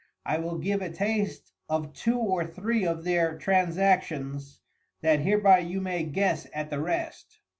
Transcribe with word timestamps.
I 0.25 0.39
will 0.39 0.57
give 0.57 0.81
a 0.81 0.89
taste 0.91 1.51
of 1.69 1.93
two 1.93 2.17
or 2.17 2.43
three 2.43 2.85
of 2.87 3.03
their 3.03 3.37
Transactions, 3.37 4.59
that 5.01 5.19
hereby 5.19 5.59
you 5.59 5.79
may 5.79 6.01
guess 6.05 6.47
at 6.55 6.71
the 6.71 6.79
rest. 6.79 7.37